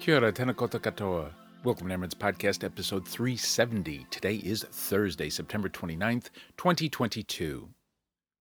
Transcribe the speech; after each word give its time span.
Kia 0.00 0.16
ora, 0.16 0.32
tēnā 0.32 0.54
koutou 0.56 0.80
katoa. 0.80 1.30
Welcome 1.62 1.90
to 1.90 1.94
AmeriNZ 1.94 2.14
Podcast, 2.14 2.64
episode 2.64 3.06
370. 3.06 4.06
Today 4.10 4.36
is 4.36 4.62
Thursday, 4.62 5.28
September 5.28 5.68
29th, 5.68 6.30
2022. 6.56 7.68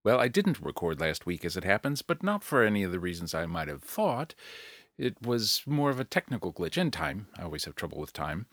Well, 0.06 0.22
I 0.22 0.30
didn't 0.30 0.62
record 0.62 1.02
last 1.02 1.26
week 1.26 1.44
as 1.44 1.58
it 1.58 1.66
happens, 1.66 2.02
but 2.02 2.24
not 2.24 2.46
for 2.46 2.64
any 2.64 2.84
of 2.84 2.94
the 2.94 3.00
reasons 3.00 3.34
I 3.34 3.46
might 3.46 3.68
have 3.68 3.84
thought. 3.84 4.36
It 4.98 5.22
was 5.22 5.62
more 5.66 5.90
of 5.90 6.00
a 6.00 6.06
technical 6.06 6.54
glitch 6.54 6.78
in 6.78 6.92
time. 6.92 7.28
I 7.38 7.44
always 7.44 7.66
have 7.66 7.76
trouble 7.76 8.00
with 8.00 8.14
time. 8.14 8.46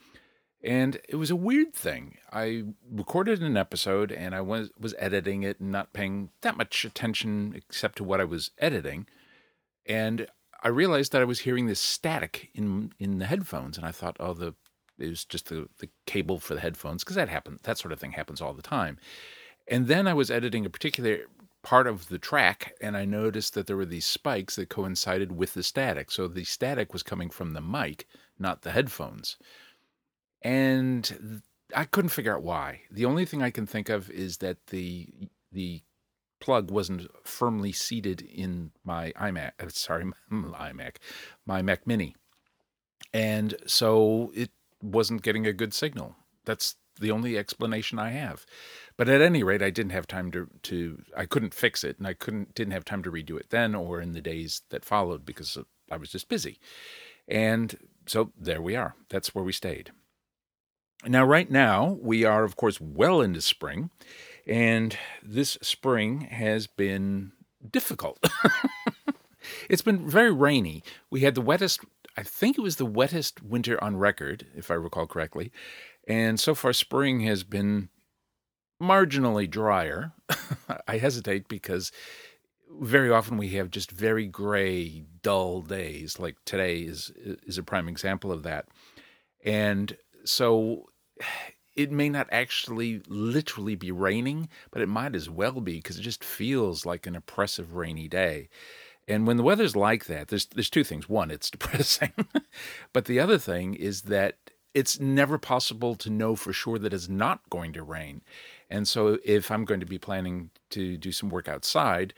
And 0.60 0.98
it 1.08 1.14
was 1.14 1.30
a 1.30 1.36
weird 1.36 1.74
thing. 1.74 2.18
I 2.32 2.64
recorded 2.90 3.40
an 3.40 3.56
episode 3.56 4.10
and 4.10 4.34
I 4.34 4.40
was, 4.40 4.70
was 4.80 4.96
editing 4.98 5.44
it 5.44 5.60
and 5.60 5.70
not 5.70 5.92
paying 5.92 6.30
that 6.40 6.56
much 6.56 6.84
attention 6.84 7.52
except 7.54 7.98
to 7.98 8.04
what 8.04 8.20
I 8.20 8.24
was 8.24 8.50
editing. 8.58 9.06
And 9.88 10.26
I 10.66 10.70
realized 10.70 11.12
that 11.12 11.22
I 11.22 11.26
was 11.26 11.38
hearing 11.38 11.66
this 11.66 11.78
static 11.78 12.50
in 12.52 12.92
in 12.98 13.20
the 13.20 13.26
headphones, 13.26 13.78
and 13.78 13.86
I 13.86 13.92
thought, 13.92 14.16
oh, 14.18 14.34
the 14.34 14.52
it 14.98 15.08
was 15.08 15.24
just 15.24 15.48
the 15.48 15.68
the 15.78 15.88
cable 16.06 16.40
for 16.40 16.54
the 16.54 16.60
headphones 16.60 17.04
because 17.04 17.14
that 17.14 17.28
happens. 17.28 17.60
That 17.62 17.78
sort 17.78 17.92
of 17.92 18.00
thing 18.00 18.10
happens 18.10 18.40
all 18.40 18.52
the 18.52 18.62
time. 18.62 18.98
And 19.68 19.86
then 19.86 20.08
I 20.08 20.14
was 20.14 20.28
editing 20.28 20.66
a 20.66 20.70
particular 20.70 21.18
part 21.62 21.86
of 21.86 22.08
the 22.08 22.18
track, 22.18 22.74
and 22.80 22.96
I 22.96 23.04
noticed 23.04 23.54
that 23.54 23.68
there 23.68 23.76
were 23.76 23.86
these 23.86 24.06
spikes 24.06 24.56
that 24.56 24.68
coincided 24.68 25.30
with 25.30 25.54
the 25.54 25.62
static. 25.62 26.10
So 26.10 26.26
the 26.26 26.42
static 26.42 26.92
was 26.92 27.04
coming 27.04 27.30
from 27.30 27.52
the 27.52 27.60
mic, 27.60 28.08
not 28.36 28.62
the 28.62 28.72
headphones. 28.72 29.36
And 30.42 31.42
I 31.76 31.84
couldn't 31.84 32.10
figure 32.10 32.34
out 32.34 32.42
why. 32.42 32.80
The 32.90 33.04
only 33.04 33.24
thing 33.24 33.40
I 33.40 33.50
can 33.50 33.66
think 33.66 33.88
of 33.88 34.10
is 34.10 34.38
that 34.38 34.66
the 34.66 35.06
the 35.52 35.82
plug 36.40 36.70
wasn't 36.70 37.10
firmly 37.26 37.72
seated 37.72 38.20
in 38.20 38.72
my 38.84 39.12
iMac. 39.12 39.52
Uh, 39.60 39.68
sorry, 39.68 40.04
my 40.28 40.70
iMac, 40.70 40.96
my 41.44 41.62
Mac 41.62 41.86
Mini, 41.86 42.14
and 43.12 43.54
so 43.66 44.32
it 44.34 44.50
wasn't 44.82 45.22
getting 45.22 45.46
a 45.46 45.52
good 45.52 45.74
signal. 45.74 46.16
That's 46.44 46.76
the 47.00 47.10
only 47.10 47.36
explanation 47.36 47.98
I 47.98 48.10
have. 48.10 48.46
But 48.96 49.08
at 49.08 49.20
any 49.20 49.42
rate, 49.42 49.62
I 49.62 49.70
didn't 49.70 49.92
have 49.92 50.06
time 50.06 50.30
to 50.32 50.48
to 50.62 51.02
I 51.16 51.26
couldn't 51.26 51.54
fix 51.54 51.84
it, 51.84 51.98
and 51.98 52.06
I 52.06 52.14
couldn't 52.14 52.54
didn't 52.54 52.72
have 52.72 52.84
time 52.84 53.02
to 53.02 53.12
redo 53.12 53.38
it 53.38 53.50
then 53.50 53.74
or 53.74 54.00
in 54.00 54.12
the 54.12 54.22
days 54.22 54.62
that 54.70 54.84
followed 54.84 55.26
because 55.26 55.58
I 55.90 55.96
was 55.96 56.10
just 56.10 56.28
busy. 56.28 56.58
And 57.28 57.76
so 58.06 58.32
there 58.38 58.62
we 58.62 58.76
are. 58.76 58.94
That's 59.08 59.34
where 59.34 59.44
we 59.44 59.52
stayed. 59.52 59.90
Now, 61.04 61.24
right 61.24 61.50
now, 61.50 61.98
we 62.00 62.24
are, 62.24 62.44
of 62.44 62.56
course, 62.56 62.80
well 62.80 63.20
into 63.20 63.40
spring, 63.40 63.90
and 64.46 64.96
this 65.22 65.58
spring 65.62 66.22
has 66.22 66.66
been 66.66 67.32
difficult. 67.70 68.24
it's 69.68 69.82
been 69.82 70.08
very 70.08 70.32
rainy. 70.32 70.82
We 71.10 71.20
had 71.20 71.34
the 71.34 71.42
wettest, 71.42 71.84
I 72.16 72.22
think 72.22 72.56
it 72.56 72.62
was 72.62 72.76
the 72.76 72.86
wettest 72.86 73.42
winter 73.42 73.82
on 73.82 73.96
record, 73.96 74.46
if 74.54 74.70
I 74.70 74.74
recall 74.74 75.06
correctly. 75.06 75.52
And 76.06 76.38
so 76.38 76.54
far, 76.54 76.72
spring 76.72 77.20
has 77.20 77.42
been 77.42 77.88
marginally 78.80 79.50
drier. 79.50 80.12
I 80.88 80.98
hesitate 80.98 81.48
because 81.48 81.90
very 82.80 83.10
often 83.10 83.36
we 83.36 83.50
have 83.50 83.70
just 83.70 83.90
very 83.90 84.26
gray, 84.26 85.04
dull 85.22 85.62
days. 85.62 86.18
Like 86.18 86.36
today 86.44 86.80
is 86.80 87.10
is 87.16 87.58
a 87.58 87.62
prime 87.62 87.88
example 87.88 88.30
of 88.30 88.42
that. 88.44 88.66
And 89.44 89.96
so 90.24 90.86
it 91.76 91.92
may 91.92 92.08
not 92.08 92.28
actually 92.32 93.02
literally 93.06 93.74
be 93.74 93.92
raining, 93.92 94.48
but 94.70 94.82
it 94.82 94.88
might 94.88 95.14
as 95.14 95.28
well 95.28 95.60
be 95.60 95.76
because 95.76 95.98
it 95.98 96.02
just 96.02 96.24
feels 96.24 96.86
like 96.86 97.06
an 97.06 97.14
oppressive 97.14 97.74
rainy 97.74 98.08
day. 98.08 98.48
And 99.06 99.26
when 99.26 99.36
the 99.36 99.42
weather's 99.42 99.76
like 99.76 100.06
that, 100.06 100.28
there's 100.28 100.46
there's 100.46 100.70
two 100.70 100.84
things. 100.84 101.08
One, 101.08 101.30
it's 101.30 101.50
depressing, 101.56 102.12
but 102.92 103.04
the 103.04 103.20
other 103.20 103.38
thing 103.38 103.74
is 103.74 104.02
that 104.02 104.36
it's 104.74 105.00
never 105.00 105.38
possible 105.38 105.94
to 105.94 106.10
know 106.10 106.36
for 106.36 106.52
sure 106.52 106.78
that 106.78 106.92
it's 106.92 107.08
not 107.08 107.48
going 107.48 107.72
to 107.72 107.82
rain. 107.82 108.20
And 108.68 108.86
so 108.86 109.18
if 109.24 109.50
I'm 109.50 109.64
going 109.64 109.80
to 109.80 109.86
be 109.86 109.98
planning 109.98 110.50
to 110.70 110.98
do 110.98 111.12
some 111.12 111.30
work 111.30 111.48
outside, 111.48 112.12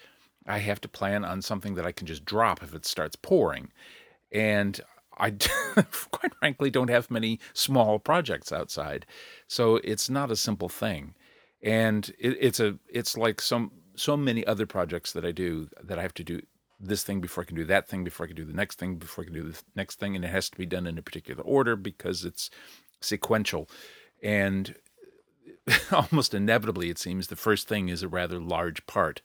I 0.47 0.59
have 0.59 0.81
to 0.81 0.89
plan 0.89 1.25
on 1.25 1.43
something 1.43 1.75
that 1.75 1.87
I 1.87 1.93
can 1.93 2.07
just 2.07 2.25
drop 2.25 2.63
if 2.63 2.75
it 2.75 2.87
starts 2.87 3.15
pouring. 3.15 3.71
And 4.33 4.81
I 5.19 5.31
quite 6.11 6.35
frankly 6.39 6.71
don't 6.71 6.91
have 6.91 7.11
many 7.11 7.41
small 7.53 7.99
projects 7.99 8.53
outside, 8.53 9.07
so 9.47 9.77
it's 9.77 10.09
not 10.09 10.31
a 10.31 10.37
simple 10.37 10.69
thing, 10.69 11.15
and 11.63 12.09
it, 12.19 12.37
it's 12.41 12.61
a 12.61 12.79
it's 12.89 13.17
like 13.17 13.41
some 13.41 13.73
so 13.97 14.17
many 14.17 14.47
other 14.47 14.67
projects 14.67 15.13
that 15.13 15.25
I 15.25 15.33
do 15.33 15.69
that 15.83 15.99
I 15.99 16.03
have 16.03 16.15
to 16.15 16.25
do 16.25 16.41
this 16.81 17.03
thing 17.03 17.21
before 17.21 17.43
I 17.43 17.47
can 17.47 17.57
do 17.57 17.65
that 17.65 17.89
thing 17.89 18.05
before 18.05 18.25
I 18.25 18.29
can 18.29 18.37
do 18.37 18.45
the 18.45 18.53
next 18.53 18.79
thing 18.79 18.97
before 18.97 19.25
I 19.25 19.27
can 19.27 19.35
do 19.35 19.43
the 19.43 19.61
next 19.75 19.99
thing, 19.99 20.15
and 20.15 20.25
it 20.25 20.29
has 20.29 20.49
to 20.51 20.59
be 20.59 20.67
done 20.67 20.87
in 20.87 20.99
a 20.99 21.03
particular 21.03 21.43
order 21.43 21.77
because 21.77 22.25
it's 22.25 22.51
sequential, 23.01 23.69
and 24.23 24.75
almost 25.93 26.35
inevitably 26.35 26.91
it 26.91 26.99
seems 26.99 27.27
the 27.27 27.37
first 27.37 27.69
thing 27.69 27.89
is 27.89 28.03
a 28.03 28.09
rather 28.09 28.39
large 28.39 28.87
part. 28.87 29.23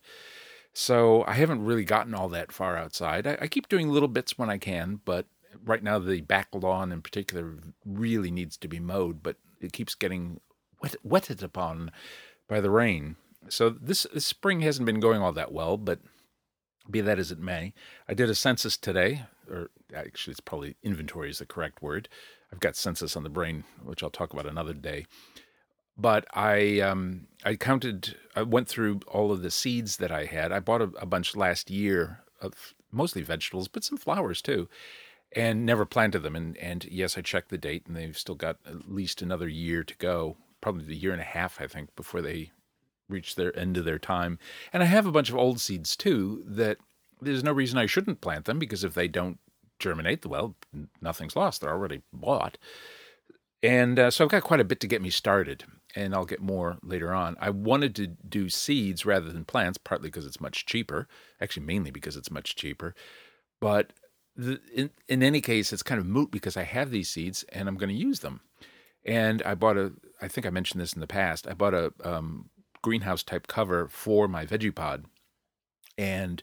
So 0.73 1.23
I 1.25 1.33
haven't 1.33 1.63
really 1.63 1.85
gotten 1.85 2.15
all 2.15 2.29
that 2.29 2.51
far 2.51 2.75
outside. 2.75 3.27
I, 3.27 3.37
I 3.41 3.47
keep 3.47 3.69
doing 3.69 3.89
little 3.89 4.07
bits 4.07 4.37
when 4.37 4.49
I 4.49 4.57
can, 4.57 4.99
but 5.05 5.27
right 5.65 5.83
now 5.83 5.99
the 5.99 6.21
back 6.21 6.49
lawn 6.53 6.91
in 6.91 7.01
particular 7.01 7.57
really 7.85 8.31
needs 8.31 8.57
to 8.57 8.67
be 8.67 8.79
mowed, 8.79 9.23
but 9.23 9.37
it 9.61 9.73
keeps 9.73 9.95
getting 9.95 10.39
wet, 10.81 10.95
wetted 11.03 11.43
upon 11.43 11.91
by 12.47 12.59
the 12.59 12.69
rain. 12.69 13.15
So 13.49 13.69
this, 13.69 14.05
this 14.13 14.25
spring 14.25 14.61
hasn't 14.61 14.85
been 14.85 14.99
going 14.99 15.21
all 15.21 15.33
that 15.33 15.51
well, 15.51 15.77
but 15.77 15.99
be 16.89 17.01
that 17.01 17.19
as 17.19 17.31
it 17.31 17.39
may, 17.39 17.73
I 18.07 18.13
did 18.13 18.29
a 18.29 18.35
census 18.35 18.77
today, 18.77 19.23
or 19.49 19.69
actually 19.95 20.31
it's 20.31 20.39
probably 20.39 20.75
inventory 20.83 21.29
is 21.29 21.39
the 21.39 21.45
correct 21.45 21.81
word. 21.81 22.09
I've 22.51 22.59
got 22.59 22.75
census 22.75 23.15
on 23.15 23.23
the 23.23 23.29
brain, 23.29 23.63
which 23.83 24.03
I'll 24.03 24.09
talk 24.09 24.33
about 24.33 24.45
another 24.45 24.73
day. 24.73 25.05
But 25.97 26.25
I 26.33 26.79
um, 26.79 27.27
I 27.45 27.55
counted, 27.55 28.15
I 28.35 28.41
went 28.41 28.67
through 28.67 29.01
all 29.07 29.31
of 29.31 29.43
the 29.43 29.51
seeds 29.51 29.97
that 29.97 30.11
I 30.11 30.25
had. 30.25 30.51
I 30.51 30.59
bought 30.59 30.81
a, 30.81 30.89
a 30.99 31.05
bunch 31.05 31.35
last 31.35 31.69
year 31.69 32.23
of 32.41 32.73
mostly 32.91 33.21
vegetables, 33.21 33.67
but 33.67 33.83
some 33.83 33.97
flowers 33.97 34.41
too 34.41 34.67
and 35.35 35.65
never 35.65 35.85
planted 35.85 36.19
them. 36.19 36.35
And 36.35 36.57
and 36.57 36.85
yes, 36.85 37.17
I 37.17 37.21
checked 37.21 37.49
the 37.49 37.57
date, 37.57 37.85
and 37.87 37.95
they've 37.95 38.17
still 38.17 38.35
got 38.35 38.57
at 38.65 38.89
least 38.91 39.21
another 39.21 39.47
year 39.47 39.83
to 39.83 39.95
go, 39.97 40.37
probably 40.61 40.93
a 40.93 40.97
year 40.97 41.11
and 41.11 41.21
a 41.21 41.25
half, 41.25 41.61
I 41.61 41.67
think, 41.67 41.95
before 41.95 42.21
they 42.21 42.51
reach 43.09 43.35
their 43.35 43.57
end 43.57 43.77
of 43.77 43.85
their 43.85 43.99
time. 43.99 44.39
And 44.71 44.81
I 44.81 44.87
have 44.87 45.05
a 45.05 45.11
bunch 45.11 45.29
of 45.29 45.35
old 45.35 45.59
seeds 45.59 45.95
too 45.95 46.43
that 46.47 46.77
there's 47.21 47.43
no 47.43 47.51
reason 47.51 47.77
I 47.77 47.85
shouldn't 47.85 48.21
plant 48.21 48.45
them 48.45 48.59
because 48.59 48.83
if 48.83 48.93
they 48.93 49.07
don't 49.07 49.39
germinate, 49.79 50.25
well, 50.25 50.55
nothing's 51.01 51.35
lost. 51.35 51.61
They're 51.61 51.71
already 51.71 52.01
bought. 52.11 52.57
And 53.61 53.97
uh, 53.97 54.11
so 54.11 54.25
I've 54.25 54.31
got 54.31 54.43
quite 54.43 54.59
a 54.59 54.65
bit 54.65 54.81
to 54.81 54.87
get 54.87 55.01
me 55.01 55.09
started, 55.09 55.63
and 55.95 56.13
I'll 56.13 56.25
get 56.25 56.41
more 56.41 56.77
later 56.83 57.13
on. 57.13 57.37
I 57.39 57.49
wanted 57.49 57.95
to 57.95 58.07
do 58.07 58.49
seeds 58.49 59.05
rather 59.05 59.31
than 59.31 59.45
plants, 59.45 59.77
partly 59.77 60.09
because 60.09 60.25
it's 60.25 60.41
much 60.41 60.65
cheaper, 60.65 61.07
actually, 61.39 61.65
mainly 61.65 61.89
because 61.89 62.17
it's 62.17 62.31
much 62.31 62.57
cheaper. 62.57 62.93
But 63.61 63.93
in, 64.37 64.89
in 65.07 65.23
any 65.23 65.41
case, 65.41 65.71
it's 65.71 65.83
kind 65.83 65.99
of 65.99 66.05
moot 66.05 66.31
because 66.31 66.57
I 66.57 66.63
have 66.63 66.91
these 66.91 67.09
seeds 67.09 67.43
and 67.49 67.67
I'm 67.67 67.77
going 67.77 67.89
to 67.89 67.95
use 67.95 68.19
them. 68.21 68.41
And 69.05 69.41
I 69.43 69.55
bought 69.55 69.77
a, 69.77 69.93
I 70.21 70.27
think 70.27 70.47
I 70.47 70.49
mentioned 70.49 70.81
this 70.81 70.93
in 70.93 71.01
the 71.01 71.07
past, 71.07 71.47
I 71.47 71.53
bought 71.53 71.73
a 71.73 71.93
um, 72.03 72.49
greenhouse 72.81 73.23
type 73.23 73.47
cover 73.47 73.87
for 73.87 74.27
my 74.27 74.45
veggie 74.45 74.73
pod. 74.73 75.05
And 75.97 76.41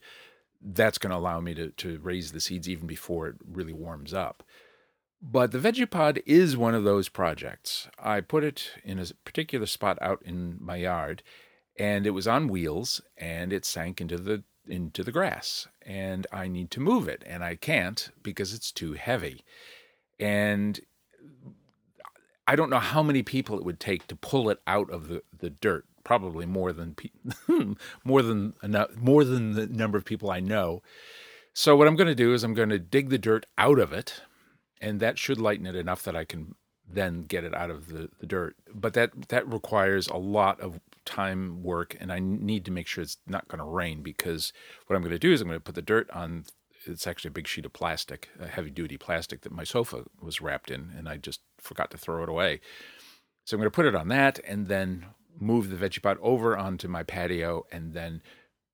that's 0.60 0.98
going 0.98 1.10
to 1.10 1.16
allow 1.16 1.40
me 1.40 1.54
to, 1.54 1.70
to 1.70 1.98
raise 2.00 2.32
the 2.32 2.40
seeds 2.40 2.68
even 2.68 2.86
before 2.86 3.28
it 3.28 3.36
really 3.50 3.72
warms 3.72 4.12
up. 4.12 4.42
But 5.22 5.52
the 5.52 5.58
veggie 5.58 5.90
pod 5.90 6.22
is 6.26 6.56
one 6.56 6.74
of 6.74 6.84
those 6.84 7.08
projects. 7.08 7.88
I 7.98 8.20
put 8.20 8.44
it 8.44 8.72
in 8.84 8.98
a 8.98 9.06
particular 9.24 9.66
spot 9.66 9.98
out 10.00 10.22
in 10.24 10.56
my 10.60 10.76
yard, 10.76 11.22
and 11.78 12.06
it 12.06 12.10
was 12.10 12.26
on 12.26 12.48
wheels, 12.48 13.02
and 13.18 13.52
it 13.52 13.64
sank 13.66 14.00
into 14.00 14.16
the 14.16 14.44
into 14.66 15.02
the 15.02 15.12
grass 15.12 15.68
and 15.82 16.26
I 16.32 16.48
need 16.48 16.70
to 16.72 16.80
move 16.80 17.08
it 17.08 17.22
and 17.26 17.42
I 17.42 17.56
can't 17.56 18.10
because 18.22 18.54
it's 18.54 18.72
too 18.72 18.92
heavy. 18.92 19.44
And 20.18 20.80
I 22.46 22.56
don't 22.56 22.70
know 22.70 22.80
how 22.80 23.02
many 23.02 23.22
people 23.22 23.56
it 23.56 23.64
would 23.64 23.78
take 23.78 24.06
to 24.08 24.16
pull 24.16 24.50
it 24.50 24.60
out 24.66 24.90
of 24.90 25.08
the, 25.08 25.22
the 25.36 25.50
dirt. 25.50 25.84
Probably 26.02 26.46
more 26.46 26.72
than 26.72 26.96
more 28.04 28.22
than 28.22 28.54
enough, 28.62 28.96
more 28.96 29.22
than 29.22 29.52
the 29.52 29.66
number 29.66 29.98
of 29.98 30.04
people 30.04 30.30
I 30.30 30.40
know. 30.40 30.82
So 31.52 31.76
what 31.76 31.86
I'm 31.86 31.94
going 31.94 32.08
to 32.08 32.14
do 32.14 32.32
is 32.32 32.42
I'm 32.42 32.54
going 32.54 32.70
to 32.70 32.78
dig 32.78 33.10
the 33.10 33.18
dirt 33.18 33.44
out 33.58 33.78
of 33.78 33.92
it, 33.92 34.22
and 34.80 34.98
that 34.98 35.18
should 35.18 35.40
lighten 35.40 35.66
it 35.66 35.76
enough 35.76 36.02
that 36.04 36.16
I 36.16 36.24
can 36.24 36.54
then 36.92 37.22
get 37.22 37.44
it 37.44 37.54
out 37.54 37.70
of 37.70 37.88
the, 37.88 38.10
the 38.18 38.26
dirt. 38.26 38.56
But 38.74 38.94
that 38.94 39.28
that 39.28 39.50
requires 39.50 40.08
a 40.08 40.16
lot 40.16 40.60
of 40.60 40.80
time 41.04 41.62
work 41.62 41.96
and 41.98 42.12
I 42.12 42.18
need 42.18 42.64
to 42.66 42.70
make 42.70 42.86
sure 42.86 43.02
it's 43.02 43.18
not 43.26 43.48
going 43.48 43.58
to 43.58 43.64
rain 43.64 44.02
because 44.02 44.52
what 44.86 44.96
I'm 44.96 45.02
going 45.02 45.12
to 45.12 45.18
do 45.18 45.32
is 45.32 45.40
I'm 45.40 45.48
going 45.48 45.58
to 45.58 45.64
put 45.64 45.74
the 45.74 45.82
dirt 45.82 46.10
on 46.10 46.44
it's 46.86 47.06
actually 47.06 47.28
a 47.28 47.32
big 47.32 47.46
sheet 47.46 47.66
of 47.66 47.72
plastic, 47.72 48.28
a 48.38 48.46
heavy 48.46 48.70
duty 48.70 48.96
plastic 48.96 49.42
that 49.42 49.52
my 49.52 49.64
sofa 49.64 50.04
was 50.20 50.40
wrapped 50.40 50.70
in 50.70 50.92
and 50.96 51.08
I 51.08 51.16
just 51.16 51.40
forgot 51.58 51.90
to 51.90 51.98
throw 51.98 52.22
it 52.22 52.28
away. 52.28 52.60
So 53.44 53.54
I'm 53.54 53.60
going 53.60 53.70
to 53.70 53.74
put 53.74 53.86
it 53.86 53.94
on 53.94 54.08
that 54.08 54.38
and 54.46 54.68
then 54.68 55.06
move 55.38 55.70
the 55.70 55.76
veggie 55.76 56.02
pod 56.02 56.18
over 56.20 56.56
onto 56.56 56.88
my 56.88 57.02
patio 57.02 57.66
and 57.70 57.92
then 57.92 58.22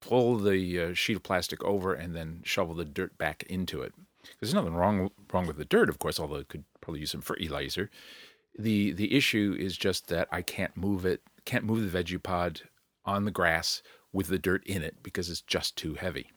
pull 0.01 0.37
the 0.37 0.81
uh, 0.81 0.95
sheet 0.95 1.17
of 1.17 1.23
plastic 1.23 1.63
over 1.65 1.95
and 1.95 2.15
then 2.15 2.43
shovel 2.45 2.75
the 2.75 2.85
dirt 2.85 3.17
back 3.19 3.43
into 3.45 3.83
it. 3.83 3.93
There's 4.41 4.55
nothing 4.55 4.75
wrong 4.75 5.11
wrong 5.33 5.47
with 5.47 5.57
the 5.57 5.65
dirt, 5.65 5.89
of 5.89 5.99
course, 5.99 6.19
although 6.19 6.37
it 6.37 6.49
could 6.49 6.65
probably 6.87 7.01
use 7.01 7.11
some 7.11 7.21
fertilizer. 7.21 7.91
The 8.57 8.93
the 8.93 9.15
issue 9.15 9.57
is 9.59 9.77
just 9.77 10.07
that 10.07 10.29
I 10.31 10.41
can't 10.41 10.77
move 10.77 11.05
it, 11.05 11.21
can't 11.45 11.65
move 11.65 11.91
the 11.91 11.99
veggie 11.99 12.23
pod 12.23 12.63
on 13.05 13.25
the 13.25 13.33
grass 13.33 13.83
with 14.13 14.29
the 14.29 14.39
dirt 14.39 14.65
in 14.67 14.83
it 14.83 15.03
because 15.03 15.29
it's 15.29 15.41
just 15.41 15.77
too 15.77 15.95
heavy. 15.95 16.31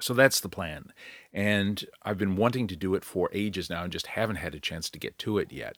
So 0.00 0.14
that's 0.14 0.40
the 0.40 0.48
plan. 0.48 0.92
And 1.32 1.84
I've 2.02 2.18
been 2.18 2.34
wanting 2.34 2.66
to 2.66 2.76
do 2.76 2.96
it 2.96 3.04
for 3.04 3.30
ages 3.32 3.70
now 3.70 3.84
and 3.84 3.92
just 3.92 4.08
haven't 4.08 4.36
had 4.36 4.54
a 4.54 4.60
chance 4.60 4.90
to 4.90 4.98
get 4.98 5.16
to 5.18 5.38
it 5.38 5.52
yet. 5.52 5.76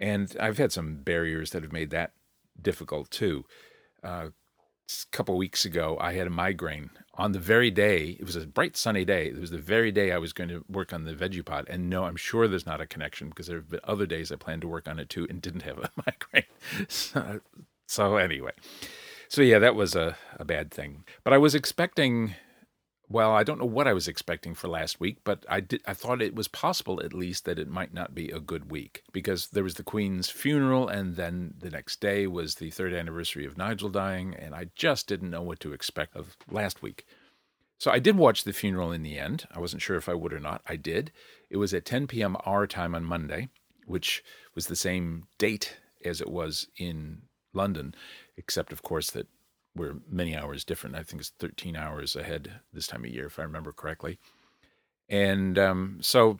And 0.00 0.36
I've 0.40 0.58
had 0.58 0.72
some 0.72 0.96
barriers 0.96 1.50
that 1.50 1.62
have 1.62 1.72
made 1.72 1.90
that 1.90 2.12
difficult 2.60 3.12
too. 3.12 3.44
Uh, 4.02 4.30
a 4.88 5.16
couple 5.16 5.36
weeks 5.36 5.64
ago, 5.64 5.96
I 6.00 6.14
had 6.14 6.26
a 6.26 6.30
migraine 6.30 6.90
on 7.14 7.32
the 7.32 7.38
very 7.38 7.70
day. 7.70 8.16
It 8.18 8.24
was 8.24 8.36
a 8.36 8.46
bright 8.46 8.76
sunny 8.76 9.04
day. 9.04 9.26
It 9.26 9.38
was 9.38 9.50
the 9.50 9.58
very 9.58 9.92
day 9.92 10.12
I 10.12 10.18
was 10.18 10.32
going 10.32 10.48
to 10.48 10.64
work 10.68 10.92
on 10.92 11.04
the 11.04 11.12
veggie 11.12 11.44
pod. 11.44 11.66
And 11.68 11.90
no, 11.90 12.04
I'm 12.04 12.16
sure 12.16 12.48
there's 12.48 12.66
not 12.66 12.80
a 12.80 12.86
connection 12.86 13.28
because 13.28 13.48
there 13.48 13.58
have 13.58 13.70
been 13.70 13.80
other 13.84 14.06
days 14.06 14.32
I 14.32 14.36
planned 14.36 14.62
to 14.62 14.68
work 14.68 14.88
on 14.88 14.98
it 14.98 15.10
too 15.10 15.26
and 15.28 15.42
didn't 15.42 15.62
have 15.62 15.78
a 15.78 15.90
migraine. 16.06 16.88
so, 16.88 17.40
so 17.86 18.16
anyway, 18.16 18.52
so 19.28 19.42
yeah, 19.42 19.58
that 19.58 19.74
was 19.74 19.94
a, 19.94 20.16
a 20.36 20.44
bad 20.44 20.70
thing. 20.70 21.04
But 21.24 21.32
I 21.32 21.38
was 21.38 21.54
expecting 21.54 22.34
well, 23.10 23.32
I 23.32 23.42
don't 23.42 23.58
know 23.58 23.64
what 23.64 23.88
I 23.88 23.94
was 23.94 24.06
expecting 24.06 24.54
for 24.54 24.68
last 24.68 25.00
week, 25.00 25.18
but 25.24 25.46
I 25.48 25.60
did. 25.60 25.82
I 25.86 25.94
thought 25.94 26.20
it 26.20 26.34
was 26.34 26.46
possible, 26.48 27.00
at 27.02 27.14
least, 27.14 27.46
that 27.46 27.58
it 27.58 27.68
might 27.68 27.94
not 27.94 28.14
be 28.14 28.30
a 28.30 28.40
good 28.40 28.70
week 28.70 29.02
because 29.12 29.48
there 29.48 29.64
was 29.64 29.74
the 29.74 29.82
Queen's 29.82 30.28
funeral, 30.28 30.88
and 30.88 31.16
then 31.16 31.54
the 31.58 31.70
next 31.70 32.00
day 32.00 32.26
was 32.26 32.56
the 32.56 32.70
third 32.70 32.92
anniversary 32.92 33.46
of 33.46 33.56
Nigel 33.56 33.88
dying, 33.88 34.34
and 34.34 34.54
I 34.54 34.66
just 34.74 35.06
didn't 35.06 35.30
know 35.30 35.42
what 35.42 35.60
to 35.60 35.72
expect 35.72 36.16
of 36.16 36.36
last 36.50 36.82
week. 36.82 37.06
So 37.78 37.90
I 37.90 37.98
did 37.98 38.16
watch 38.16 38.44
the 38.44 38.52
funeral 38.52 38.92
in 38.92 39.02
the 39.02 39.18
end. 39.18 39.46
I 39.54 39.60
wasn't 39.60 39.82
sure 39.82 39.96
if 39.96 40.08
I 40.08 40.14
would 40.14 40.32
or 40.32 40.40
not. 40.40 40.62
I 40.66 40.76
did. 40.76 41.12
It 41.48 41.56
was 41.56 41.72
at 41.72 41.84
10 41.84 42.08
p.m. 42.08 42.36
our 42.44 42.66
time 42.66 42.94
on 42.94 43.04
Monday, 43.04 43.48
which 43.86 44.22
was 44.54 44.66
the 44.66 44.76
same 44.76 45.28
date 45.38 45.78
as 46.04 46.20
it 46.20 46.28
was 46.28 46.66
in 46.76 47.22
London, 47.54 47.94
except, 48.36 48.72
of 48.72 48.82
course, 48.82 49.10
that 49.12 49.28
we're 49.78 49.96
many 50.10 50.36
hours 50.36 50.64
different. 50.64 50.96
I 50.96 51.02
think 51.02 51.20
it's 51.20 51.32
13 51.38 51.76
hours 51.76 52.16
ahead 52.16 52.60
this 52.72 52.86
time 52.86 53.04
of 53.04 53.10
year, 53.10 53.26
if 53.26 53.38
I 53.38 53.42
remember 53.42 53.72
correctly. 53.72 54.18
And 55.08 55.58
um, 55.58 55.98
so 56.00 56.38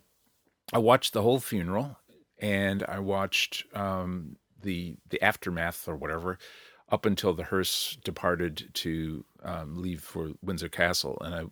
I 0.73 0.79
watched 0.79 1.12
the 1.12 1.23
whole 1.23 1.40
funeral 1.40 1.96
and 2.38 2.85
I 2.85 2.99
watched 2.99 3.64
um, 3.75 4.37
the 4.61 4.96
the 5.08 5.23
aftermath 5.23 5.88
or 5.88 5.96
whatever 5.96 6.38
up 6.90 7.05
until 7.06 7.35
the 7.35 7.44
hearse 7.44 7.96
departed 8.02 8.70
to 8.73 9.25
um, 9.43 9.81
leave 9.81 10.02
for 10.02 10.32
Windsor 10.43 10.69
Castle. 10.69 11.19
And 11.23 11.34
I 11.34 11.44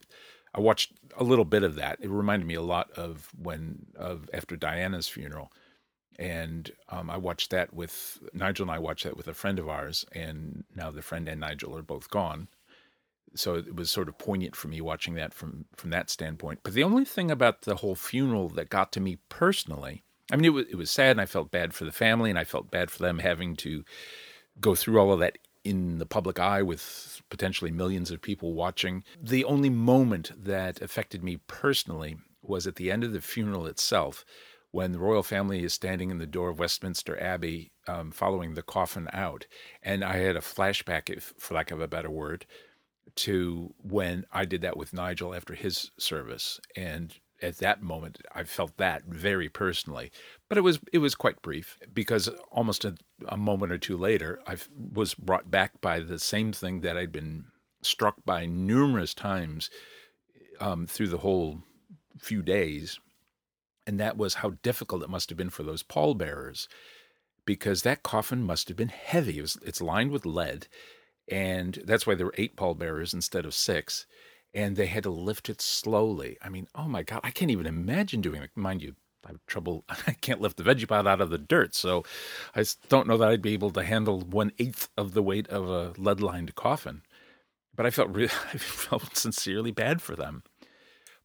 I 0.55 0.61
watched 0.61 0.93
a 1.17 1.25
little 1.25 1.45
bit 1.45 1.63
of 1.63 1.75
that. 1.77 1.99
It 2.01 2.11
reminded 2.11 2.47
me 2.47 2.55
a 2.55 2.63
lot 2.63 2.91
of 2.93 3.31
when 3.41 3.87
of 3.97 4.29
after 4.33 4.57
Diana's 4.57 5.09
funeral 5.09 5.51
and 6.19 6.71
um, 6.89 7.11
I 7.11 7.17
watched 7.17 7.51
that 7.51 7.75
with 7.75 8.19
Nigel 8.33 8.65
and 8.65 8.71
I 8.71 8.79
watched 8.79 9.05
that 9.05 9.17
with 9.17 9.29
a 9.29 9.35
friend 9.35 9.59
of 9.59 9.69
ours, 9.69 10.05
and 10.13 10.65
now 10.75 10.91
the 10.91 11.03
friend 11.03 11.29
and 11.29 11.41
Nigel 11.41 11.77
are 11.77 11.83
both 11.83 12.11
gone. 12.11 12.49
So 13.35 13.57
it 13.57 13.77
was 13.77 13.91
sort 13.91 14.09
of 14.09 14.17
poignant 14.17 14.57
for 14.57 14.69
me 14.69 14.81
watching 14.81 15.15
that 15.15 15.35
from 15.35 15.67
from 15.77 15.91
that 15.91 16.09
standpoint. 16.11 16.61
But 16.63 16.73
the 16.73 16.85
only 16.85 17.05
thing 17.05 17.31
about 17.31 17.63
the 17.63 17.77
whole 17.77 17.95
funeral 17.95 18.49
that 18.51 18.71
got 18.71 18.93
to 18.93 19.01
me 19.01 19.19
personally, 19.29 20.05
I 20.33 20.37
mean, 20.37 20.47
it 20.47 20.55
was 20.55 20.67
it 20.71 20.77
was 20.77 20.91
sad, 20.91 21.13
and 21.13 21.21
I 21.21 21.27
felt 21.27 21.51
bad 21.51 21.75
for 21.75 21.85
the 21.85 21.93
family, 21.93 22.31
and 22.31 22.39
I 22.39 22.45
felt 22.45 22.71
bad 22.71 22.91
for 22.91 22.99
them 22.99 23.19
having 23.19 23.57
to 23.57 23.85
go 24.59 24.75
through 24.75 24.99
all 24.99 25.13
of 25.13 25.21
that 25.21 25.39
in 25.65 25.99
the 25.99 26.07
public 26.07 26.39
eye 26.39 26.63
with 26.63 27.21
potentially 27.29 27.73
millions 27.73 28.11
of 28.11 28.23
people 28.23 28.55
watching. 28.55 29.03
The 29.21 29.45
only 29.45 29.69
moment 29.69 30.31
that 30.37 30.81
affected 30.81 31.25
me 31.25 31.39
personally 31.49 32.17
was 32.41 32.67
at 32.67 32.77
the 32.77 32.91
end 32.91 33.03
of 33.03 33.13
the 33.13 33.21
funeral 33.21 33.67
itself 33.67 34.25
when 34.77 34.93
the 34.93 34.99
royal 34.99 35.23
family 35.23 35.65
is 35.65 35.73
standing 35.73 36.11
in 36.11 36.19
the 36.19 36.27
door 36.27 36.51
of 36.51 36.59
Westminster 36.59 37.19
Abbey 37.19 37.73
um, 37.89 38.11
following 38.11 38.53
the 38.53 38.63
coffin 38.63 39.09
out. 39.11 39.47
And 39.83 40.05
I 40.05 40.19
had 40.19 40.37
a 40.37 40.41
flashback, 40.41 41.09
if, 41.09 41.33
for 41.39 41.55
lack 41.55 41.71
of 41.71 41.81
a 41.81 41.89
better 41.89 42.11
word, 42.11 42.45
to 43.15 43.73
when 43.83 44.27
I 44.31 44.45
did 44.45 44.61
that 44.61 44.77
with 44.77 44.93
Nigel 44.93 45.35
after 45.35 45.55
his 45.55 45.93
service. 45.99 46.61
And 46.77 47.15
at 47.41 47.57
that 47.57 47.81
moment, 47.81 48.19
I 48.35 48.45
felt 48.45 48.77
that 48.77 49.05
very 49.07 49.49
personally. 49.49 50.13
But 50.47 50.59
it 50.59 50.61
was 50.61 50.79
it 50.93 50.99
was 50.99 51.15
quite 51.15 51.41
brief 51.41 51.79
because 51.95 52.29
almost 52.53 52.85
a, 52.85 52.97
a 53.29 53.39
moment 53.39 53.73
or 53.73 53.79
two 53.79 53.97
later, 53.97 54.41
I 54.47 54.57
was 54.93 55.15
brought 55.15 55.51
back 55.51 55.81
by 55.81 56.01
the 56.01 56.19
same 56.19 56.53
thing 56.53 56.83
that 56.83 56.99
I'd 56.99 57.13
been 57.13 57.47
struck 57.81 58.17
by 58.27 58.45
numerous 58.45 59.15
times 59.15 59.71
um, 60.61 60.87
through 60.87 61.09
the 61.09 61.25
whole 61.25 61.63
few 62.19 62.43
days 62.43 63.01
and 63.87 64.01
that 64.01 64.17
was 64.17 64.35
how 64.35 64.51
difficult 64.63 65.03
it 65.03 65.11
must 65.11 65.29
have 65.31 65.39
been 65.39 65.51
for 65.51 65.63
those 65.63 65.83
pallbearers 65.83 66.69
because 67.45 67.83
that 67.83 68.03
coffin 68.03 68.43
must 68.43 68.69
have 68.69 68.77
been 68.77 68.89
heavy. 68.89 69.39
It 69.39 69.43
was, 69.43 69.59
it's 69.65 69.81
lined 69.81 70.11
with 70.11 70.27
lead, 70.27 70.67
and 71.29 71.81
that's 71.85 72.07
why 72.07 72.15
there 72.15 72.27
were 72.27 72.35
eight 72.37 72.57
pallbearers 72.57 73.15
instead 73.15 73.47
of 73.47 73.55
six. 73.55 74.07
And 74.55 74.77
they 74.77 74.87
had 74.87 75.03
to 75.03 75.11
lift 75.11 75.51
it 75.51 75.61
slowly. 75.61 76.39
I 76.41 76.49
mean, 76.49 76.67
oh 76.75 76.89
my 76.89 77.03
God, 77.03 77.21
I 77.23 77.31
can't 77.31 77.51
even 77.51 77.67
imagine 77.67 78.23
doing 78.23 78.43
it. 78.43 78.51
Mind 78.55 78.81
you, 78.83 78.95
I 79.25 79.33
have 79.33 79.47
trouble. 79.47 79.85
I 80.07 80.13
can't 80.13 80.41
lift 80.41 80.57
the 80.57 80.63
veggie 80.63 80.89
pod 80.89 81.07
out 81.07 81.21
of 81.21 81.31
the 81.31 81.39
dirt, 81.39 81.75
so 81.75 82.05
I 82.55 82.65
don't 82.89 83.07
know 83.07 83.19
that 83.19 83.29
I'd 83.29 83.43
be 83.43 83.53
able 83.53 83.71
to 83.71 83.85
handle 83.85 84.21
one 84.21 84.53
eighth 84.59 84.89
of 84.97 85.13
the 85.13 85.23
weight 85.23 85.49
of 85.49 85.69
a 85.69 86.01
lead-lined 86.01 86.55
coffin. 86.55 87.03
But 87.75 87.87
I 87.87 87.91
felt 87.91 88.11
really, 88.11 88.33
I 88.55 88.59
felt 88.59 89.17
sincerely 89.17 89.73
bad 89.73 90.01
for 90.01 90.17
them. 90.17 90.43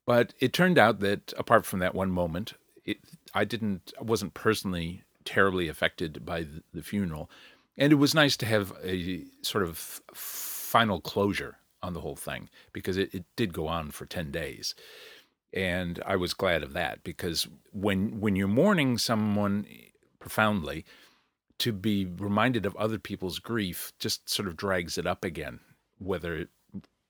But 0.05 0.33
it 0.39 0.53
turned 0.53 0.77
out 0.77 0.99
that 0.99 1.33
apart 1.37 1.65
from 1.65 1.79
that 1.79 1.95
one 1.95 2.11
moment, 2.11 2.53
it, 2.85 2.97
I 3.33 3.45
didn't, 3.45 3.93
wasn't 3.99 4.33
personally 4.33 5.03
terribly 5.25 5.67
affected 5.67 6.25
by 6.25 6.41
the, 6.41 6.63
the 6.73 6.81
funeral, 6.81 7.29
and 7.77 7.91
it 7.91 7.95
was 7.95 8.15
nice 8.15 8.35
to 8.37 8.45
have 8.45 8.73
a 8.83 9.25
sort 9.41 9.63
of 9.63 10.01
final 10.13 10.99
closure 10.99 11.57
on 11.83 11.93
the 11.93 12.01
whole 12.01 12.15
thing 12.15 12.49
because 12.73 12.97
it, 12.97 13.13
it 13.13 13.23
did 13.35 13.53
go 13.53 13.67
on 13.67 13.91
for 13.91 14.05
ten 14.05 14.31
days, 14.31 14.75
and 15.53 16.01
I 16.05 16.15
was 16.15 16.33
glad 16.33 16.63
of 16.63 16.73
that 16.73 17.03
because 17.03 17.47
when 17.71 18.19
when 18.19 18.35
you're 18.35 18.47
mourning 18.47 18.97
someone 18.97 19.65
profoundly, 20.19 20.85
to 21.59 21.71
be 21.71 22.05
reminded 22.05 22.65
of 22.65 22.75
other 22.75 22.97
people's 22.97 23.37
grief 23.37 23.93
just 23.99 24.27
sort 24.27 24.47
of 24.47 24.57
drags 24.57 24.97
it 24.97 25.05
up 25.05 25.23
again. 25.23 25.59
Whether 25.99 26.47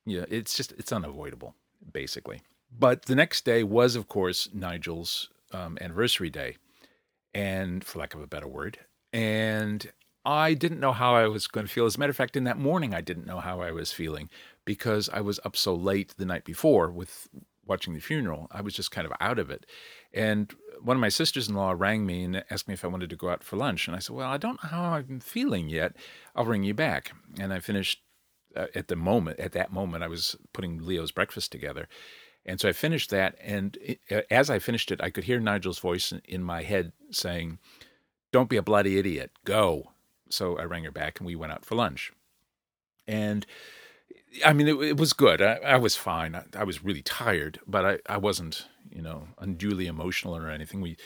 you 0.05 0.19
know, 0.19 0.25
it's 0.29 0.55
just 0.55 0.73
it's 0.73 0.91
unavoidable, 0.91 1.55
basically. 1.93 2.41
But 2.77 3.05
the 3.05 3.15
next 3.15 3.45
day 3.45 3.63
was, 3.63 3.95
of 3.95 4.07
course, 4.07 4.49
Nigel's 4.53 5.29
um, 5.51 5.77
anniversary 5.81 6.29
day, 6.29 6.57
and 7.33 7.83
for 7.83 7.99
lack 7.99 8.13
of 8.13 8.21
a 8.21 8.27
better 8.27 8.47
word, 8.47 8.79
and 9.11 9.91
I 10.23 10.53
didn't 10.53 10.79
know 10.79 10.93
how 10.93 11.15
I 11.15 11.27
was 11.27 11.47
going 11.47 11.65
to 11.65 11.71
feel. 11.71 11.85
As 11.85 11.95
a 11.95 11.99
matter 11.99 12.11
of 12.11 12.15
fact, 12.15 12.37
in 12.37 12.43
that 12.45 12.57
morning, 12.57 12.93
I 12.93 13.01
didn't 13.01 13.25
know 13.25 13.39
how 13.39 13.59
I 13.61 13.71
was 13.71 13.91
feeling 13.91 14.29
because 14.65 15.09
I 15.09 15.21
was 15.21 15.39
up 15.43 15.57
so 15.57 15.73
late 15.73 16.13
the 16.17 16.25
night 16.25 16.45
before 16.45 16.91
with 16.91 17.27
watching 17.65 17.93
the 17.93 17.99
funeral. 17.99 18.47
I 18.51 18.61
was 18.61 18.73
just 18.73 18.91
kind 18.91 19.07
of 19.07 19.13
out 19.19 19.39
of 19.39 19.49
it. 19.49 19.65
And 20.13 20.53
one 20.81 20.97
of 20.97 21.01
my 21.01 21.09
sisters 21.09 21.49
in 21.49 21.55
law 21.55 21.73
rang 21.75 22.05
me 22.05 22.23
and 22.23 22.43
asked 22.49 22.67
me 22.67 22.73
if 22.73 22.85
I 22.85 22.89
wanted 22.89 23.09
to 23.09 23.15
go 23.15 23.29
out 23.29 23.43
for 23.43 23.55
lunch. 23.57 23.87
And 23.87 23.95
I 23.95 23.99
said, 23.99 24.15
Well, 24.15 24.29
I 24.29 24.37
don't 24.37 24.61
know 24.63 24.69
how 24.69 24.83
I'm 24.93 25.19
feeling 25.19 25.69
yet. 25.69 25.95
I'll 26.35 26.45
ring 26.45 26.63
you 26.63 26.73
back. 26.73 27.13
And 27.39 27.51
I 27.51 27.59
finished 27.59 28.01
uh, 28.55 28.67
at 28.75 28.89
the 28.89 28.95
moment, 28.95 29.39
at 29.39 29.53
that 29.53 29.71
moment, 29.71 30.03
I 30.03 30.07
was 30.07 30.35
putting 30.53 30.85
Leo's 30.85 31.11
breakfast 31.11 31.51
together. 31.51 31.87
And 32.45 32.59
so 32.59 32.69
I 32.69 32.73
finished 32.73 33.11
that, 33.11 33.35
and 33.41 33.77
it, 33.81 33.99
uh, 34.09 34.21
as 34.31 34.49
I 34.49 34.59
finished 34.59 34.91
it, 34.91 35.01
I 35.01 35.09
could 35.09 35.25
hear 35.25 35.39
Nigel's 35.39 35.79
voice 35.79 36.11
in, 36.11 36.21
in 36.25 36.43
my 36.43 36.63
head 36.63 36.91
saying, 37.11 37.59
"Don't 38.31 38.49
be 38.49 38.57
a 38.57 38.63
bloody 38.63 38.97
idiot, 38.97 39.31
go." 39.45 39.91
So 40.29 40.57
I 40.57 40.63
rang 40.63 40.83
her 40.85 40.91
back, 40.91 41.19
and 41.19 41.27
we 41.27 41.35
went 41.35 41.51
out 41.51 41.65
for 41.65 41.75
lunch. 41.75 42.11
And 43.07 43.45
I 44.45 44.53
mean, 44.53 44.67
it, 44.67 44.75
it 44.81 44.97
was 44.97 45.13
good. 45.13 45.41
I, 45.41 45.55
I 45.57 45.77
was 45.77 45.95
fine. 45.95 46.35
I, 46.35 46.45
I, 46.55 46.63
was 46.63 46.83
really 46.83 47.01
tired, 47.01 47.59
but 47.67 47.85
I, 47.85 48.13
I 48.13 48.17
wasn't, 48.17 48.67
you 48.89 49.01
know, 49.01 49.27
unduly 49.39 49.87
emotional 49.87 50.35
or 50.35 50.49
anything. 50.49 50.81
We 50.81 50.97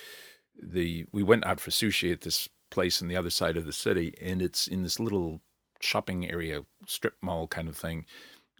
the 0.62 1.06
we 1.12 1.24
went 1.24 1.46
out 1.46 1.60
for 1.60 1.72
sushi 1.72 2.14
at 2.14 2.22
this 2.22 2.48
place 2.70 3.02
on 3.02 3.08
the 3.08 3.18
other 3.18 3.30
side 3.30 3.58
of 3.58 3.66
the 3.66 3.74
city, 3.74 4.14
and 4.22 4.42
it's 4.42 4.68
in 4.68 4.84
this 4.84 5.00
little 5.00 5.42
shopping 5.82 6.30
area, 6.30 6.64
strip 6.88 7.16
mall 7.22 7.48
kind 7.48 7.68
of 7.68 7.76
thing 7.76 8.06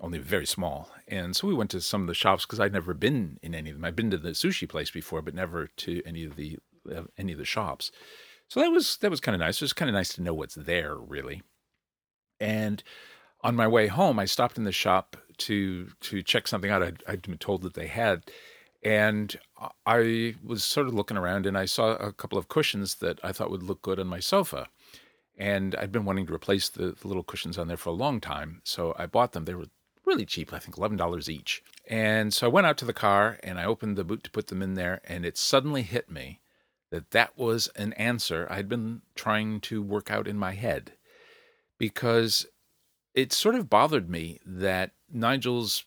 only 0.02 0.18
very 0.18 0.46
small. 0.46 0.90
And 1.08 1.36
so 1.36 1.48
we 1.48 1.54
went 1.54 1.72
to 1.72 1.82
some 1.82 2.02
of 2.02 2.08
the 2.08 2.14
shops 2.14 2.46
because 2.46 2.60
I'd 2.60 2.74
never 2.74 2.94
been 2.94 3.40
in 3.42 3.56
any 3.56 3.70
of 3.70 3.78
them. 3.78 3.86
I'd 3.86 3.96
been 3.96 4.12
to 4.12 4.18
the 4.18 4.32
sushi 4.32 4.68
place 4.68 4.92
before, 4.92 5.22
but 5.22 5.34
never 5.34 5.68
to 5.68 6.02
any 6.06 6.24
of 6.26 6.36
the 6.36 6.58
uh, 6.94 7.04
any 7.18 7.32
of 7.32 7.38
the 7.38 7.46
shops. 7.46 7.92
So 8.48 8.60
that 8.60 8.72
was 8.72 8.98
that 8.98 9.12
was 9.12 9.22
kind 9.22 9.36
of 9.36 9.40
nice. 9.40 9.58
It 9.58 9.62
was 9.62 9.74
kind 9.74 9.90
of 9.90 9.94
nice 9.96 10.14
to 10.16 10.22
know 10.22 10.34
what's 10.34 10.56
there, 10.56 10.96
really. 10.96 11.42
And 12.40 12.84
on 13.42 13.56
my 13.56 13.68
way 13.68 13.88
home, 13.88 14.20
I 14.20 14.26
stopped 14.26 14.58
in 14.58 14.66
the 14.66 14.72
shop 14.72 15.18
to 15.38 15.90
to 16.02 16.22
check 16.22 16.48
something 16.48 16.72
out. 16.72 16.84
I'd, 16.84 17.04
I'd 17.08 17.22
been 17.22 17.38
told 17.38 17.62
that 17.62 17.74
they 17.74 17.88
had, 17.88 18.24
and 18.84 19.36
I 19.86 20.36
was 20.44 20.64
sort 20.64 20.88
of 20.88 20.94
looking 20.94 21.18
around, 21.18 21.46
and 21.46 21.58
I 21.58 21.66
saw 21.66 21.94
a 21.96 22.12
couple 22.12 22.38
of 22.38 22.50
cushions 22.50 22.96
that 22.96 23.20
I 23.24 23.32
thought 23.32 23.52
would 23.52 23.64
look 23.64 23.82
good 23.82 24.00
on 24.00 24.08
my 24.08 24.20
sofa. 24.20 24.68
And 25.38 25.76
I'd 25.76 25.92
been 25.92 26.06
wanting 26.06 26.28
to 26.28 26.34
replace 26.34 26.70
the, 26.70 26.94
the 26.94 27.08
little 27.10 27.24
cushions 27.24 27.58
on 27.58 27.68
there 27.68 27.76
for 27.76 27.90
a 27.90 27.94
long 27.94 28.22
time, 28.22 28.62
so 28.64 28.96
I 28.98 29.06
bought 29.06 29.34
them. 29.34 29.44
They 29.44 29.54
were 29.54 29.66
really 30.06 30.26
cheap, 30.26 30.54
I 30.54 30.60
think 30.60 30.76
$11 30.76 31.30
each. 31.30 31.64
And 31.88 32.34
so 32.34 32.48
I 32.48 32.50
went 32.50 32.68
out 32.68 32.78
to 32.80 32.86
the 32.86 32.94
car 32.94 33.38
and 33.44 33.60
I 33.60 33.66
opened 33.66 33.98
the 33.98 34.04
boot 34.04 34.24
to 34.24 34.32
put 34.32 34.48
them 34.48 34.62
in 34.62 34.74
there, 34.74 35.02
and 35.06 35.26
it 35.26 35.38
suddenly 35.38 35.82
hit 35.82 36.10
me 36.10 36.40
that 36.92 37.12
that 37.12 37.38
was 37.38 37.68
an 37.76 37.94
answer 37.94 38.48
I'd 38.50 38.70
been 38.70 39.02
trying 39.16 39.60
to 39.62 39.82
work 39.82 40.12
out 40.12 40.28
in 40.28 40.38
my 40.38 40.54
head. 40.54 40.94
Because 41.78 42.46
it 43.14 43.34
sort 43.34 43.56
of 43.56 43.70
bothered 43.70 44.10
me 44.10 44.40
that 44.46 44.92
Nigel's 45.12 45.84